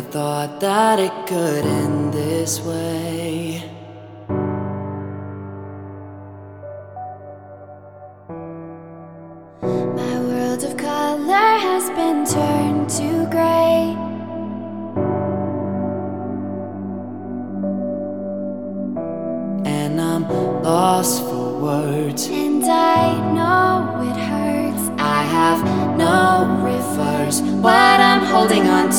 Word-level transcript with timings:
never 0.00 0.12
thought 0.12 0.60
that 0.60 0.98
it 0.98 1.12
could 1.26 1.64
end 1.64 2.12
this 2.12 2.60
way. 2.60 3.62
My 9.96 10.20
world 10.20 10.64
of 10.64 10.76
color 10.76 11.58
has 11.68 11.90
been 11.90 12.24
turned 12.24 12.88
to 12.90 13.26
gray. 13.30 13.96
And 19.64 20.00
I'm 20.00 20.28
lost 20.62 21.22
for 21.22 21.58
words. 21.60 22.28
And 22.28 22.64
I 22.64 23.18
know 23.34 24.10
it 24.10 24.16
hurts. 24.16 24.90
I 24.98 25.22
have 25.24 25.60
no 25.98 26.46
reverse. 26.64 27.40
What 27.40 28.00
I'm 28.00 28.24
holding 28.24 28.66
on 28.66 28.89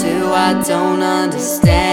don't 0.63 1.01
understand. 1.01 1.91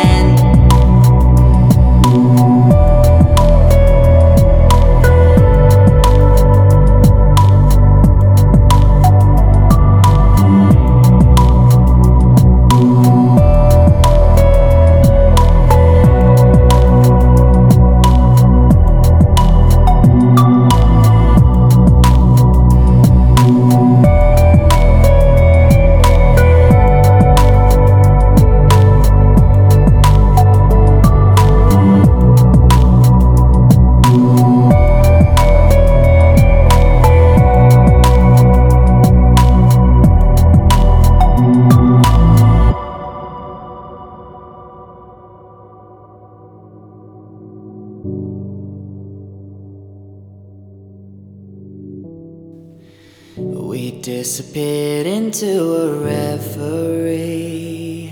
We 53.78 53.92
disappeared 53.92 55.06
into 55.06 55.76
a 55.76 56.02
reverie. 56.02 58.10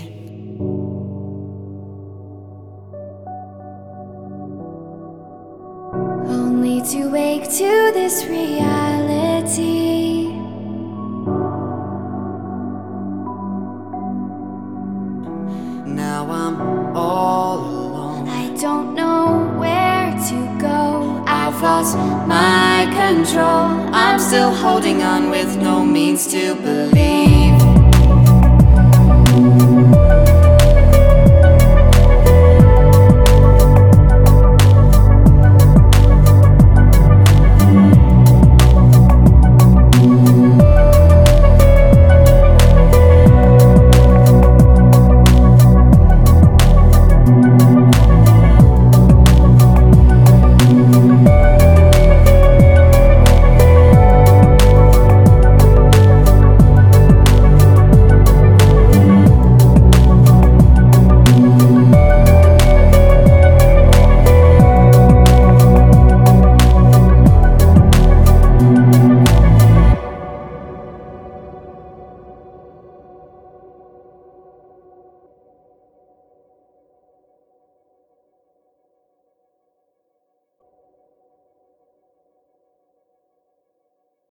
Only 6.39 6.81
to 6.91 7.09
wake 7.09 7.43
to 7.43 7.91
this 7.99 8.23
reality. 8.27 10.29
Now 15.85 16.31
I'm 16.31 16.95
all 16.95 17.59
alone. 17.59 18.29
I 18.29 18.55
don't 18.55 18.95
know 18.95 19.06
I've 21.57 21.63
lost 21.63 21.97
my 22.27 22.85
control. 22.93 23.89
I'm 23.91 24.19
still 24.19 24.53
holding 24.53 25.01
on 25.01 25.31
with 25.31 25.57
no 25.57 25.83
means 25.83 26.27
to 26.27 26.53
believe. 26.53 27.06